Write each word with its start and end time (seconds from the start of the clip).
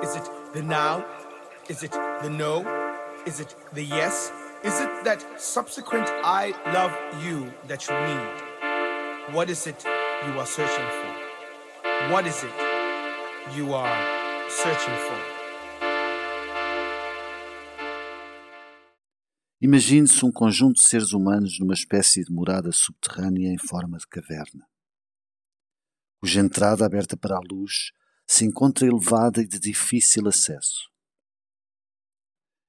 Is 0.00 0.14
it 0.14 0.30
the 0.54 0.62
now? 0.62 1.04
Is 1.68 1.82
it 1.82 1.90
the 2.22 2.30
no? 2.30 2.64
Is 3.26 3.40
it 3.40 3.56
the 3.72 3.82
yes? 3.82 4.30
Is 4.62 4.80
it 4.80 5.04
that 5.04 5.24
subsequent 5.40 6.08
I 6.22 6.54
love 6.72 6.94
you 7.24 7.52
that 7.66 7.88
you 7.88 7.96
need? 8.06 9.34
What 9.34 9.50
is 9.50 9.66
it 9.66 9.84
you 10.24 10.38
are 10.38 10.46
searching 10.46 10.88
for? 10.98 12.12
What 12.12 12.28
is 12.28 12.44
it 12.44 12.54
you 13.56 13.74
are 13.74 14.48
searching 14.48 14.94
for? 14.94 15.18
Imagine-se 19.60 20.24
um 20.24 20.30
conjunto 20.30 20.74
de 20.74 20.86
seres 20.86 21.12
humanos 21.12 21.58
numa 21.58 21.74
espécie 21.74 22.24
de 22.24 22.32
morada 22.32 22.70
subterrânea 22.70 23.52
em 23.52 23.58
forma 23.58 23.98
de 23.98 24.06
caverna, 24.06 24.64
cuja 26.20 26.38
entrada 26.38 26.86
aberta 26.86 27.16
para 27.16 27.34
a 27.34 27.40
luz 27.50 27.90
se 28.28 28.44
encontra 28.44 28.86
elevada 28.86 29.42
e 29.42 29.46
de 29.46 29.58
difícil 29.58 30.28
acesso. 30.28 30.88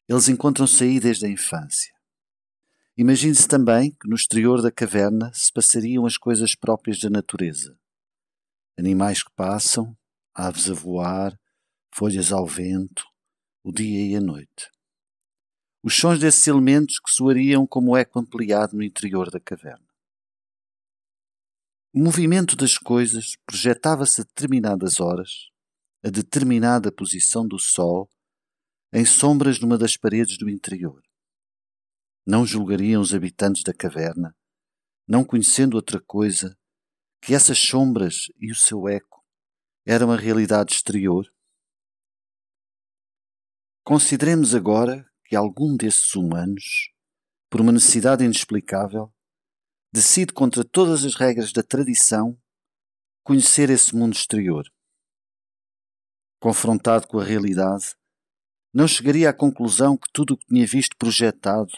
Eles 0.07 0.29
encontram-se 0.29 0.83
aí 0.83 0.99
desde 0.99 1.25
a 1.25 1.29
infância. 1.29 1.93
Imagine-se 2.97 3.47
também 3.47 3.91
que 3.91 4.07
no 4.07 4.15
exterior 4.15 4.61
da 4.61 4.71
caverna 4.71 5.31
se 5.33 5.51
passariam 5.53 6.05
as 6.05 6.17
coisas 6.17 6.55
próprias 6.55 6.99
da 6.99 7.09
natureza. 7.09 7.77
Animais 8.77 9.21
que 9.21 9.31
passam, 9.35 9.95
aves 10.33 10.69
a 10.69 10.73
voar, 10.73 11.39
folhas 11.93 12.31
ao 12.31 12.47
vento, 12.47 13.03
o 13.63 13.71
dia 13.71 14.05
e 14.05 14.15
a 14.15 14.21
noite 14.21 14.69
os 15.81 15.95
sons 15.95 16.19
desses 16.19 16.45
elementos 16.47 16.99
que 16.99 17.11
soariam 17.11 17.65
como 17.65 17.95
eco 17.95 18.19
ampliado 18.19 18.75
no 18.75 18.83
interior 18.83 19.31
da 19.31 19.39
caverna. 19.39 19.88
O 21.91 21.99
movimento 21.99 22.55
das 22.55 22.77
coisas 22.77 23.35
projetava-se 23.47 24.21
a 24.21 24.23
determinadas 24.23 24.99
horas, 24.99 25.49
a 26.05 26.09
determinada 26.11 26.91
posição 26.91 27.47
do 27.47 27.57
sol, 27.57 28.07
em 28.93 29.03
sombras 29.03 29.59
numa 29.59 29.75
das 29.75 29.97
paredes 29.97 30.37
do 30.37 30.47
interior. 30.47 31.01
Não 32.27 32.45
julgariam 32.45 33.01
os 33.01 33.11
habitantes 33.11 33.63
da 33.63 33.73
caverna, 33.73 34.37
não 35.07 35.25
conhecendo 35.25 35.73
outra 35.73 35.99
coisa, 35.99 36.55
que 37.19 37.33
essas 37.33 37.57
sombras 37.57 38.27
e 38.39 38.51
o 38.51 38.55
seu 38.55 38.87
eco 38.87 39.25
eram 39.83 40.11
a 40.11 40.15
realidade 40.15 40.73
exterior? 40.73 41.25
Consideremos 43.83 44.53
agora 44.53 45.09
que 45.25 45.35
algum 45.35 45.75
desses 45.75 46.13
humanos, 46.13 46.91
por 47.49 47.59
uma 47.61 47.71
necessidade 47.71 48.23
inexplicável, 48.23 49.11
decide 49.91 50.33
contra 50.33 50.63
todas 50.63 51.03
as 51.03 51.15
regras 51.15 51.51
da 51.51 51.63
tradição 51.63 52.39
conhecer 53.23 53.69
esse 53.69 53.95
mundo 53.95 54.13
exterior. 54.13 54.65
Confrontado 56.39 57.07
com 57.07 57.19
a 57.19 57.23
realidade, 57.23 57.95
não 58.73 58.87
chegaria 58.87 59.29
à 59.29 59.33
conclusão 59.33 59.97
que 59.97 60.07
tudo 60.13 60.33
o 60.33 60.37
que 60.37 60.45
tinha 60.45 60.65
visto 60.65 60.95
projetado 60.97 61.73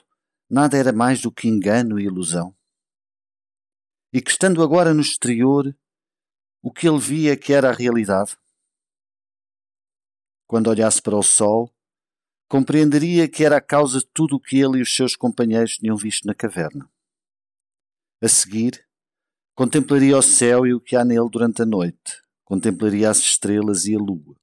nada 0.49 0.77
era 0.77 0.91
mais 0.91 1.21
do 1.21 1.31
que 1.31 1.47
engano 1.47 1.97
e 1.97 2.03
ilusão. 2.03 2.55
E 4.13 4.21
que 4.21 4.29
estando 4.29 4.61
agora 4.61 4.93
no 4.93 4.99
exterior, 4.99 5.73
o 6.61 6.71
que 6.71 6.87
ele 6.87 6.99
via 6.99 7.37
que 7.37 7.53
era 7.53 7.69
a 7.69 7.73
realidade. 7.73 8.37
Quando 10.45 10.69
olhasse 10.69 11.01
para 11.01 11.15
o 11.15 11.23
sol, 11.23 11.73
compreenderia 12.49 13.29
que 13.29 13.45
era 13.45 13.57
a 13.57 13.61
causa 13.61 13.99
de 13.99 14.07
tudo 14.07 14.35
o 14.35 14.39
que 14.39 14.57
ele 14.57 14.79
e 14.79 14.81
os 14.81 14.93
seus 14.93 15.15
companheiros 15.15 15.77
tinham 15.77 15.95
visto 15.95 16.27
na 16.27 16.35
caverna. 16.35 16.91
A 18.21 18.27
seguir, 18.27 18.85
contemplaria 19.55 20.17
o 20.17 20.21
céu 20.21 20.65
e 20.65 20.73
o 20.73 20.79
que 20.79 20.95
há 20.95 21.03
nele 21.03 21.29
durante 21.29 21.61
a 21.61 21.65
noite, 21.65 22.21
contemplaria 22.43 23.09
as 23.09 23.17
estrelas 23.17 23.85
e 23.85 23.95
a 23.95 23.97
lua. 23.97 24.35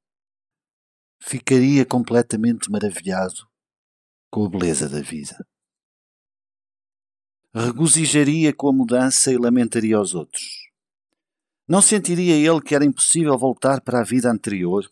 Ficaria 1.20 1.84
completamente 1.84 2.70
maravilhado 2.70 3.48
com 4.30 4.46
a 4.46 4.48
beleza 4.48 4.88
da 4.88 5.00
vida. 5.00 5.46
Regozijaria 7.54 8.52
com 8.52 8.68
a 8.68 8.72
mudança 8.72 9.32
e 9.32 9.38
lamentaria 9.38 9.96
aos 9.96 10.14
outros. 10.14 10.68
Não 11.66 11.80
sentiria 11.80 12.34
ele 12.34 12.60
que 12.60 12.74
era 12.74 12.84
impossível 12.84 13.36
voltar 13.38 13.80
para 13.80 14.00
a 14.00 14.04
vida 14.04 14.30
anterior? 14.30 14.88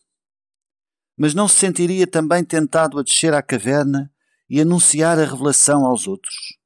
mas 1.16 1.32
não 1.32 1.48
se 1.48 1.56
sentiria 1.56 2.06
também 2.06 2.44
tentado 2.44 2.98
a 2.98 3.02
descer 3.02 3.32
à 3.32 3.42
caverna 3.42 4.12
e 4.48 4.60
anunciar 4.60 5.19
a 5.19 5.25
revelação 5.25 5.86
aos 5.86 6.06
outros? 6.06 6.58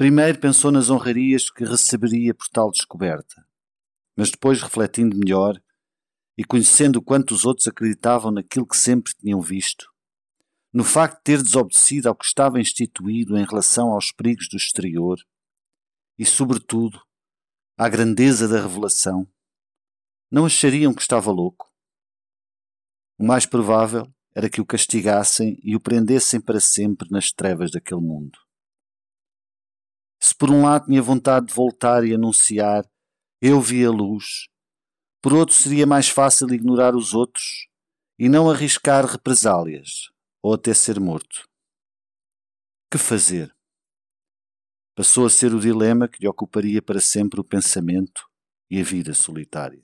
Primeiro 0.00 0.40
pensou 0.40 0.72
nas 0.72 0.88
honrarias 0.88 1.50
que 1.50 1.62
receberia 1.62 2.32
por 2.32 2.48
tal 2.48 2.70
descoberta, 2.70 3.46
mas 4.16 4.30
depois, 4.30 4.62
refletindo 4.62 5.14
melhor 5.14 5.62
e 6.38 6.42
conhecendo 6.42 7.02
quanto 7.02 7.32
os 7.32 7.44
outros 7.44 7.68
acreditavam 7.68 8.30
naquilo 8.30 8.66
que 8.66 8.78
sempre 8.78 9.12
tinham 9.12 9.42
visto, 9.42 9.92
no 10.72 10.84
facto 10.84 11.18
de 11.18 11.24
ter 11.24 11.42
desobedecido 11.42 12.08
ao 12.08 12.14
que 12.14 12.24
estava 12.24 12.58
instituído 12.58 13.36
em 13.36 13.44
relação 13.44 13.92
aos 13.92 14.10
perigos 14.10 14.48
do 14.48 14.56
exterior 14.56 15.18
e, 16.18 16.24
sobretudo, 16.24 16.98
à 17.76 17.86
grandeza 17.86 18.48
da 18.48 18.58
revelação, 18.58 19.30
não 20.30 20.46
achariam 20.46 20.94
que 20.94 21.02
estava 21.02 21.30
louco? 21.30 21.70
O 23.18 23.26
mais 23.26 23.44
provável 23.44 24.10
era 24.34 24.48
que 24.48 24.62
o 24.62 24.66
castigassem 24.66 25.60
e 25.62 25.76
o 25.76 25.80
prendessem 25.80 26.40
para 26.40 26.58
sempre 26.58 27.06
nas 27.10 27.30
trevas 27.30 27.70
daquele 27.70 28.00
mundo. 28.00 28.38
Se 30.22 30.34
por 30.34 30.50
um 30.50 30.62
lado 30.62 30.86
tinha 30.86 31.00
vontade 31.00 31.46
de 31.46 31.54
voltar 31.54 32.04
e 32.04 32.14
anunciar, 32.14 32.84
eu 33.40 33.60
vi 33.60 33.84
a 33.84 33.90
luz, 33.90 34.48
por 35.22 35.32
outro 35.32 35.54
seria 35.54 35.86
mais 35.86 36.08
fácil 36.08 36.52
ignorar 36.52 36.94
os 36.94 37.14
outros 37.14 37.68
e 38.18 38.28
não 38.28 38.50
arriscar 38.50 39.04
represálias 39.04 40.10
ou 40.42 40.54
até 40.54 40.74
ser 40.74 41.00
morto. 41.00 41.48
Que 42.90 42.98
fazer? 42.98 43.54
Passou 44.94 45.24
a 45.24 45.30
ser 45.30 45.54
o 45.54 45.60
dilema 45.60 46.08
que 46.08 46.20
lhe 46.20 46.28
ocuparia 46.28 46.82
para 46.82 47.00
sempre 47.00 47.40
o 47.40 47.44
pensamento 47.44 48.28
e 48.70 48.80
a 48.80 48.84
vida 48.84 49.14
solitária. 49.14 49.82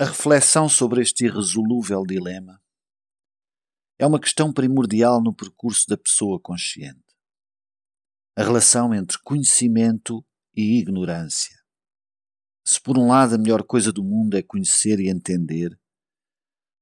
A 0.00 0.04
reflexão 0.04 0.68
sobre 0.68 1.02
este 1.02 1.24
irresolúvel 1.24 2.04
dilema 2.06 2.62
é 3.98 4.06
uma 4.06 4.20
questão 4.20 4.52
primordial 4.52 5.20
no 5.20 5.34
percurso 5.34 5.86
da 5.88 5.98
pessoa 5.98 6.38
consciente. 6.40 7.02
A 8.36 8.44
relação 8.44 8.94
entre 8.94 9.18
conhecimento 9.24 10.24
e 10.54 10.78
ignorância. 10.78 11.56
Se 12.64 12.80
por 12.80 12.96
um 12.96 13.08
lado 13.08 13.34
a 13.34 13.38
melhor 13.38 13.64
coisa 13.64 13.92
do 13.92 14.04
mundo 14.04 14.36
é 14.36 14.42
conhecer 14.42 15.00
e 15.00 15.08
entender, 15.08 15.76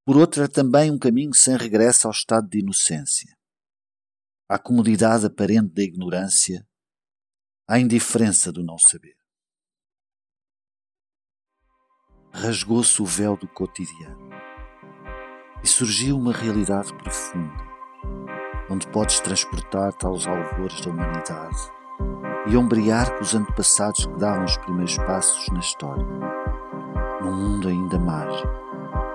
por 0.04 0.18
outro 0.18 0.42
é 0.42 0.46
também 0.46 0.90
um 0.90 0.98
caminho 0.98 1.32
sem 1.32 1.56
regresso 1.56 2.06
ao 2.06 2.12
estado 2.12 2.46
de 2.50 2.58
inocência. 2.58 3.34
À 4.46 4.58
comodidade 4.58 5.24
aparente 5.24 5.72
da 5.72 5.82
ignorância, 5.82 6.68
à 7.66 7.80
indiferença 7.80 8.52
do 8.52 8.62
não 8.62 8.76
saber 8.76 9.16
rasgou-se 12.36 13.00
o 13.00 13.06
véu 13.06 13.34
do 13.34 13.48
cotidiano 13.48 14.28
e 15.62 15.66
surgiu 15.66 16.18
uma 16.18 16.34
realidade 16.34 16.92
profunda, 16.92 17.64
onde 18.68 18.86
podes 18.88 19.20
transportar-te 19.20 20.04
aos 20.04 20.26
alvores 20.26 20.78
da 20.82 20.90
humanidade 20.90 21.56
e 22.46 22.54
ombrear 22.54 23.10
com 23.14 23.22
os 23.22 23.34
antepassados 23.34 24.04
que 24.04 24.18
davam 24.18 24.44
os 24.44 24.56
primeiros 24.58 24.98
passos 24.98 25.48
na 25.48 25.60
história, 25.60 26.06
num 27.22 27.34
mundo 27.34 27.68
ainda 27.68 27.98
mágico, 27.98 28.48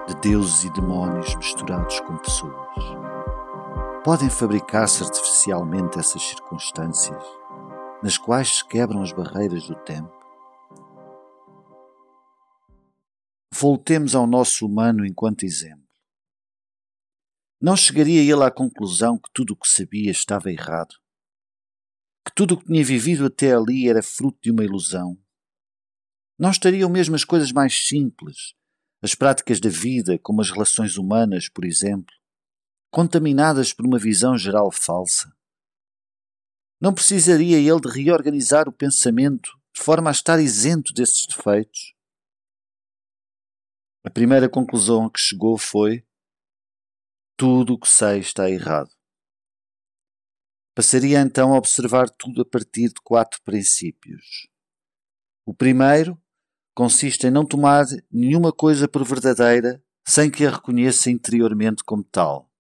de 0.08 0.16
deuses 0.16 0.64
e 0.64 0.72
demónios 0.72 1.36
misturados 1.36 2.00
com 2.00 2.18
pessoas. 2.18 2.98
Podem 4.04 4.32
fabricar-se 4.32 5.04
artificialmente 5.04 6.00
essas 6.00 6.24
circunstâncias, 6.24 7.24
nas 8.02 8.18
quais 8.18 8.58
se 8.58 8.66
quebram 8.66 9.04
as 9.04 9.12
barreiras 9.12 9.68
do 9.68 9.76
tempo 9.76 10.21
Voltemos 13.54 14.16
ao 14.16 14.26
nosso 14.26 14.66
humano 14.66 15.06
enquanto 15.06 15.44
exemplo. 15.44 15.88
Não 17.62 17.76
chegaria 17.76 18.22
ele 18.22 18.44
à 18.44 18.50
conclusão 18.50 19.20
que 19.20 19.30
tudo 19.34 19.54
o 19.54 19.56
que 19.56 19.68
sabia 19.68 20.10
estava 20.10 20.52
errado? 20.52 20.96
Que 22.26 22.34
tudo 22.34 22.56
o 22.56 22.58
que 22.58 22.66
tinha 22.66 22.84
vivido 22.84 23.26
até 23.26 23.54
ali 23.54 23.88
era 23.88 24.02
fruto 24.02 24.40
de 24.42 24.52
uma 24.52 24.64
ilusão? 24.64 25.16
Não 26.40 26.50
estariam 26.50 26.90
mesmo 26.90 27.14
as 27.14 27.24
coisas 27.24 27.52
mais 27.52 27.88
simples, 27.88 28.56
as 29.02 29.14
práticas 29.14 29.60
da 29.60 29.70
vida, 29.70 30.18
como 30.18 30.42
as 30.42 30.50
relações 30.50 30.98
humanas, 30.98 31.48
por 31.48 31.66
exemplo, 31.66 32.16
contaminadas 32.90 33.74
por 33.74 33.86
uma 33.86 34.00
visão 34.00 34.38
geral 34.38 34.72
falsa? 34.72 35.32
Não 36.80 36.94
precisaria 36.94 37.60
ele 37.60 37.80
de 37.80 37.90
reorganizar 37.90 38.68
o 38.68 38.72
pensamento 38.72 39.52
de 39.72 39.84
forma 39.84 40.10
a 40.10 40.12
estar 40.12 40.40
isento 40.40 40.94
desses 40.94 41.28
defeitos? 41.28 41.94
A 44.04 44.10
primeira 44.10 44.50
conclusão 44.50 45.06
a 45.06 45.12
que 45.12 45.20
chegou 45.20 45.58
foi: 45.58 46.04
tudo 47.38 47.74
o 47.74 47.80
que 47.80 47.88
sei 47.88 48.20
está 48.20 48.50
errado. 48.50 48.90
Passaria 50.74 51.20
então 51.20 51.54
a 51.54 51.58
observar 51.58 52.10
tudo 52.10 52.42
a 52.42 52.46
partir 52.46 52.88
de 52.88 53.02
quatro 53.04 53.42
princípios. 53.44 54.48
O 55.46 55.54
primeiro 55.54 56.20
consiste 56.74 57.28
em 57.28 57.32
não 57.32 57.46
tomar 57.46 57.86
nenhuma 58.12 58.52
coisa 58.52 58.88
por 58.88 59.04
verdadeira 59.04 59.84
sem 60.08 60.32
que 60.32 60.46
a 60.46 60.52
reconheça 60.52 61.12
interiormente 61.12 61.84
como 61.84 62.04
tal. 62.04 62.52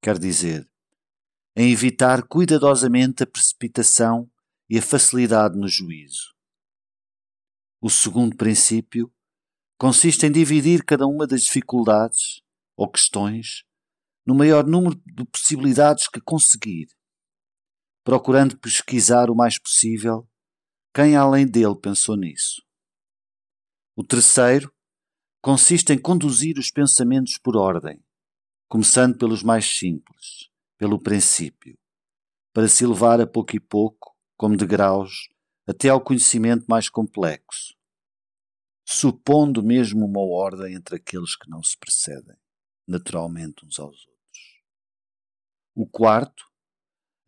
Quer 0.00 0.18
dizer, 0.18 0.70
em 1.54 1.70
evitar 1.70 2.22
cuidadosamente 2.22 3.22
a 3.22 3.26
precipitação 3.26 4.30
e 4.68 4.78
a 4.78 4.82
facilidade 4.82 5.58
no 5.58 5.68
juízo. 5.68 6.34
O 7.80 7.90
segundo 7.90 8.36
princípio 8.36 9.12
consiste 9.80 10.26
em 10.26 10.30
dividir 10.30 10.84
cada 10.84 11.06
uma 11.06 11.26
das 11.26 11.40
dificuldades 11.40 12.42
ou 12.76 12.86
questões 12.86 13.64
no 14.26 14.34
maior 14.34 14.66
número 14.66 14.94
de 15.06 15.24
possibilidades 15.24 16.06
que 16.06 16.20
conseguir 16.20 16.88
procurando 18.04 18.58
pesquisar 18.58 19.30
o 19.30 19.34
mais 19.34 19.58
possível 19.58 20.28
quem 20.94 21.16
além 21.16 21.46
dele 21.46 21.74
pensou 21.74 22.14
nisso. 22.14 22.62
O 23.96 24.04
terceiro 24.04 24.70
consiste 25.40 25.94
em 25.94 25.98
conduzir 25.98 26.58
os 26.58 26.70
pensamentos 26.70 27.38
por 27.38 27.56
ordem, 27.56 28.04
começando 28.68 29.16
pelos 29.16 29.42
mais 29.42 29.64
simples, 29.64 30.50
pelo 30.76 31.00
princípio, 31.00 31.78
para 32.52 32.68
se 32.68 32.84
elevar 32.84 33.18
a 33.18 33.26
pouco 33.26 33.56
e 33.56 33.60
pouco, 33.60 34.14
como 34.36 34.58
degraus, 34.58 35.30
até 35.66 35.88
ao 35.88 36.02
conhecimento 36.02 36.66
mais 36.68 36.90
complexo, 36.90 37.79
supondo 38.92 39.62
mesmo 39.62 40.04
uma 40.04 40.20
ordem 40.20 40.74
entre 40.74 40.96
aqueles 40.96 41.36
que 41.36 41.48
não 41.48 41.62
se 41.62 41.78
precedem, 41.78 42.36
naturalmente 42.88 43.64
uns 43.64 43.78
aos 43.78 44.04
outros. 44.04 44.62
O 45.76 45.86
quarto 45.86 46.44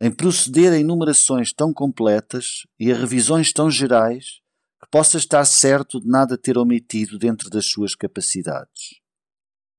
em 0.01 0.11
proceder 0.11 0.73
a 0.73 0.77
enumerações 0.77 1.53
tão 1.53 1.73
completas 1.73 2.67
e 2.77 2.91
a 2.91 2.97
revisões 2.97 3.53
tão 3.53 3.71
gerais 3.71 4.41
que 4.81 4.89
possa 4.91 5.17
estar 5.17 5.45
certo 5.45 6.01
de 6.01 6.07
nada 6.07 6.37
ter 6.37 6.57
omitido 6.57 7.17
dentro 7.17 7.49
das 7.49 7.67
suas 7.67 7.95
capacidades. 7.95 8.99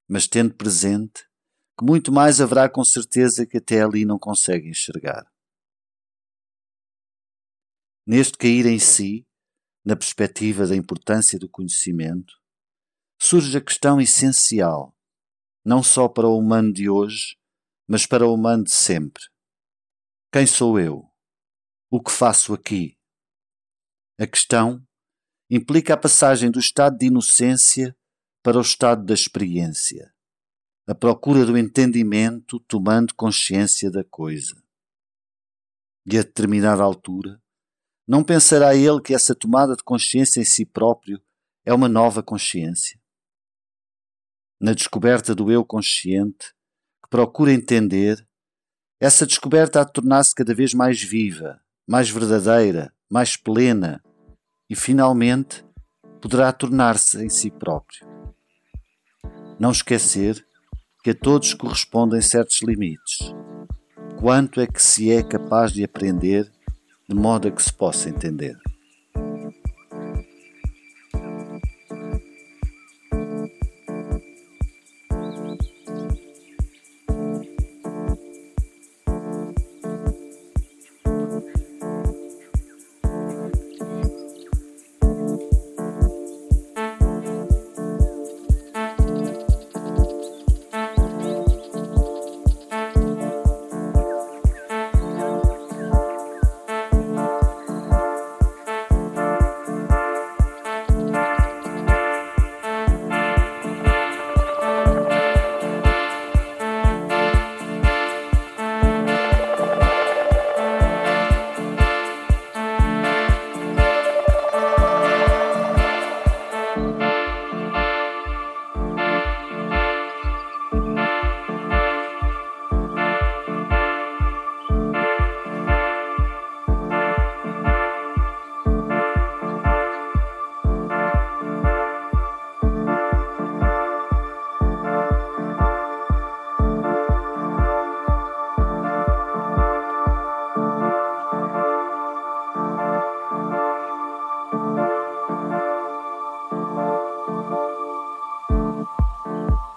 Mas 0.09 0.27
tendo 0.27 0.55
presente 0.55 1.29
que 1.77 1.85
muito 1.85 2.11
mais 2.11 2.41
haverá 2.41 2.67
com 2.67 2.83
certeza 2.83 3.45
que 3.45 3.57
até 3.57 3.83
ali 3.83 4.05
não 4.05 4.17
consegue 4.17 4.67
enxergar. 4.67 5.23
Neste 8.07 8.39
cair 8.39 8.65
em 8.65 8.79
si, 8.79 9.27
na 9.85 9.95
perspectiva 9.95 10.65
da 10.65 10.75
importância 10.75 11.37
do 11.37 11.47
conhecimento, 11.47 12.33
surge 13.21 13.55
a 13.57 13.61
questão 13.61 14.01
essencial, 14.01 14.95
não 15.63 15.83
só 15.83 16.07
para 16.07 16.27
o 16.27 16.37
humano 16.37 16.73
de 16.73 16.89
hoje, 16.89 17.37
mas 17.87 18.05
para 18.05 18.25
o 18.25 18.33
humano 18.33 18.63
de 18.63 18.71
sempre 18.71 19.23
quem 20.35 20.45
sou 20.45 20.77
eu? 20.77 21.09
O 21.89 22.03
que 22.03 22.11
faço 22.11 22.53
aqui? 22.53 22.99
A 24.19 24.27
questão 24.27 24.85
implica 25.49 25.93
a 25.93 25.97
passagem 25.97 26.51
do 26.51 26.59
estado 26.59 26.97
de 26.97 27.05
inocência 27.05 27.95
para 28.43 28.57
o 28.57 28.61
estado 28.61 29.05
da 29.05 29.13
experiência, 29.13 30.13
a 30.85 30.93
procura 30.93 31.45
do 31.45 31.57
entendimento 31.57 32.59
tomando 32.59 33.15
consciência 33.15 33.89
da 33.89 34.03
coisa. 34.03 34.61
E 36.05 36.17
a 36.17 36.21
determinada 36.21 36.83
altura, 36.83 37.41
não 38.07 38.23
pensará 38.23 38.75
ele 38.75 39.01
que 39.01 39.13
essa 39.13 39.33
tomada 39.33 39.75
de 39.75 39.83
consciência 39.83 40.39
em 40.39 40.43
si 40.43 40.65
próprio 40.65 41.21
é 41.65 41.73
uma 41.73 41.89
nova 41.89 42.21
consciência? 42.21 42.99
Na 44.61 44.73
descoberta 44.73 45.33
do 45.33 45.51
eu 45.51 45.65
consciente, 45.65 46.53
que 47.03 47.09
procura 47.09 47.51
entender, 47.51 48.25
essa 48.99 49.25
descoberta 49.25 49.81
há 49.81 49.83
de 49.83 49.91
tornar-se 49.91 50.33
cada 50.33 50.53
vez 50.53 50.73
mais 50.73 51.01
viva, 51.01 51.59
mais 51.87 52.09
verdadeira, 52.09 52.93
mais 53.09 53.35
plena 53.35 54.03
e, 54.69 54.75
finalmente, 54.75 55.65
poderá 56.21 56.51
tornar-se 56.53 57.23
em 57.23 57.29
si 57.29 57.51
próprio. 57.51 58.07
Não 59.59 59.71
esquecer 59.71 60.45
que 61.03 61.11
a 61.11 61.15
todos 61.15 61.53
correspondem 61.53 62.21
certos 62.21 62.61
limites. 62.61 63.33
Quanto 64.19 64.59
é 64.59 64.65
que 64.65 64.81
se 64.81 65.11
é 65.11 65.21
capaz 65.21 65.71
de 65.71 65.83
aprender 65.83 66.51
de 67.07 67.15
modo 67.15 67.47
a 67.47 67.51
que 67.51 67.61
se 67.61 67.73
possa 67.73 68.09
entender? 68.09 68.57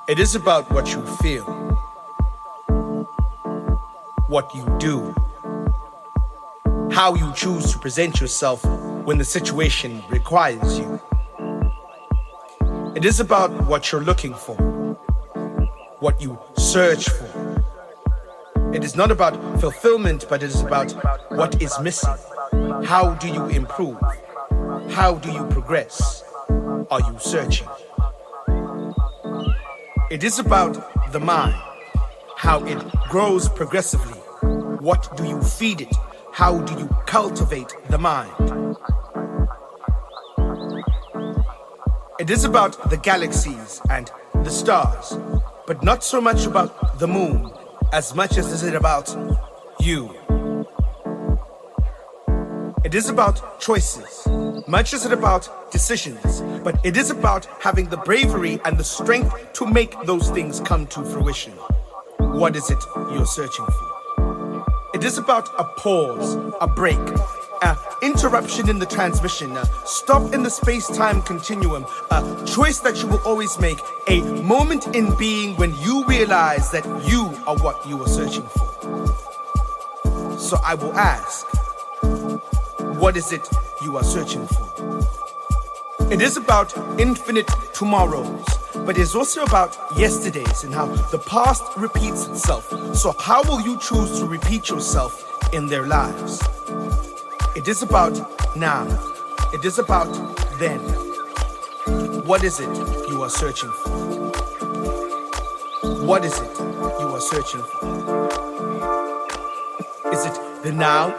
It 0.08 0.18
is 0.18 0.34
about 0.34 0.70
what 0.70 0.94
you 0.94 1.04
feel, 1.18 1.44
what 4.28 4.54
you 4.54 4.64
do, 4.78 5.14
how 6.90 7.14
you 7.14 7.30
choose 7.34 7.70
to 7.72 7.78
present 7.78 8.18
yourself 8.18 8.64
when 9.04 9.18
the 9.18 9.24
situation 9.24 10.02
requires 10.08 10.78
you. 10.78 10.98
It 12.96 13.04
is 13.04 13.20
about 13.20 13.50
what 13.66 13.92
you're 13.92 14.00
looking 14.00 14.32
for, 14.32 14.54
what 16.00 16.22
you 16.22 16.38
search 16.56 17.10
for. 17.10 17.62
It 18.72 18.82
is 18.82 18.96
not 18.96 19.10
about 19.10 19.60
fulfillment, 19.60 20.24
but 20.30 20.42
it 20.42 20.46
is 20.46 20.62
about 20.62 20.90
what 21.32 21.60
is 21.60 21.78
missing. 21.80 22.16
How 22.82 23.14
do 23.20 23.28
you 23.28 23.44
improve? 23.48 23.98
How 24.88 25.16
do 25.16 25.30
you 25.30 25.44
progress? 25.48 26.24
Are 26.90 27.00
you 27.00 27.14
searching? 27.18 27.68
It 30.10 30.24
is 30.24 30.38
about 30.38 31.12
the 31.12 31.20
mind, 31.20 31.54
how 32.34 32.64
it 32.64 32.82
grows 33.10 33.46
progressively. 33.46 34.18
What 34.80 35.14
do 35.18 35.26
you 35.26 35.38
feed 35.42 35.82
it? 35.82 35.94
How 36.32 36.62
do 36.62 36.72
you 36.78 36.88
cultivate 37.04 37.74
the 37.90 37.98
mind? 37.98 38.32
It 42.18 42.30
is 42.30 42.44
about 42.44 42.88
the 42.88 42.96
galaxies 42.96 43.82
and 43.90 44.10
the 44.32 44.48
stars, 44.50 45.18
but 45.66 45.82
not 45.82 46.02
so 46.02 46.22
much 46.22 46.46
about 46.46 46.98
the 46.98 47.06
moon 47.06 47.52
as 47.92 48.14
much 48.14 48.38
as 48.38 48.50
is 48.50 48.62
it 48.62 48.74
about 48.74 49.14
you. 49.78 50.08
It 52.82 52.94
is 52.94 53.10
about 53.10 53.60
choices, 53.60 54.26
much 54.68 54.92
is 54.92 55.06
it 55.06 55.12
about 55.12 55.72
decisions, 55.72 56.42
but 56.62 56.78
it 56.84 56.96
is 56.96 57.10
about 57.10 57.46
having 57.60 57.88
the 57.88 57.96
bravery 57.96 58.60
and 58.66 58.76
the 58.76 58.84
strength 58.84 59.34
to 59.54 59.66
make 59.66 59.94
those 60.04 60.30
things 60.30 60.60
come 60.60 60.86
to 60.88 61.02
fruition. 61.04 61.52
What 62.18 62.54
is 62.54 62.70
it 62.70 62.78
you're 62.94 63.24
searching 63.24 63.64
for? 63.64 64.90
It 64.92 65.04
is 65.04 65.16
about 65.16 65.48
a 65.58 65.64
pause, 65.64 66.34
a 66.60 66.66
break, 66.66 66.98
an 67.62 67.76
interruption 68.02 68.68
in 68.68 68.78
the 68.78 68.84
transmission, 68.84 69.56
a 69.56 69.64
stop 69.86 70.34
in 70.34 70.42
the 70.42 70.50
space 70.50 70.86
time 70.86 71.22
continuum, 71.22 71.86
a 72.10 72.44
choice 72.46 72.80
that 72.80 73.02
you 73.02 73.08
will 73.08 73.22
always 73.24 73.58
make, 73.58 73.78
a 74.08 74.20
moment 74.42 74.94
in 74.94 75.16
being 75.16 75.56
when 75.56 75.74
you 75.78 76.04
realize 76.04 76.70
that 76.72 76.84
you 77.08 77.22
are 77.46 77.56
what 77.56 77.86
you 77.88 78.02
are 78.02 78.08
searching 78.08 78.42
for. 78.42 78.68
So 80.38 80.58
I 80.62 80.74
will 80.74 80.92
ask, 80.92 81.46
what 83.00 83.16
is 83.16 83.32
it 83.32 83.48
you 83.82 83.96
are 83.96 84.04
searching 84.04 84.46
for? 84.46 85.06
It 86.10 86.22
is 86.22 86.36
about 86.36 86.76
infinite 86.98 87.48
tomorrows, 87.74 88.44
but 88.86 88.96
it's 88.98 89.14
also 89.14 89.42
about 89.42 89.76
yesterdays 89.96 90.64
and 90.64 90.72
how 90.74 90.86
the 90.86 91.18
past 91.18 91.62
repeats 91.76 92.26
itself. 92.26 92.72
So, 92.96 93.14
how 93.18 93.42
will 93.42 93.60
you 93.60 93.78
choose 93.78 94.18
to 94.18 94.26
repeat 94.26 94.68
yourself 94.68 95.22
in 95.52 95.66
their 95.66 95.86
lives? 95.86 96.42
It 97.54 97.68
is 97.68 97.82
about 97.82 98.16
now, 98.56 98.86
it 99.52 99.64
is 99.64 99.78
about 99.78 100.10
then. 100.58 100.80
What 102.24 102.42
is 102.42 102.60
it 102.60 102.74
you 103.08 103.22
are 103.22 103.30
searching 103.30 103.70
for? 103.70 103.90
What 106.04 106.24
is 106.24 106.38
it 106.38 106.58
you 106.58 107.08
are 107.14 107.20
searching 107.20 107.62
for? 107.62 107.88
Is 110.12 110.24
it 110.24 110.62
the 110.62 110.72
now? 110.72 111.14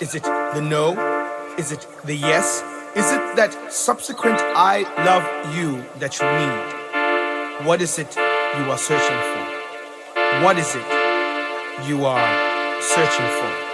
Is 0.00 0.14
it 0.14 0.22
the 0.22 0.60
no? 0.60 1.09
Is 1.58 1.72
it 1.72 1.86
the 2.04 2.14
yes? 2.14 2.62
Is 2.94 3.12
it 3.12 3.36
that 3.36 3.72
subsequent 3.72 4.38
I 4.40 4.82
love 5.04 5.24
you 5.54 5.84
that 5.98 6.18
you 6.18 6.26
need? 6.40 7.66
What 7.66 7.82
is 7.82 7.98
it 7.98 8.16
you 8.16 8.70
are 8.70 8.78
searching 8.78 9.20
for? 9.32 10.44
What 10.44 10.58
is 10.58 10.74
it 10.74 11.88
you 11.88 12.04
are 12.04 12.80
searching 12.82 13.26
for? 13.26 13.69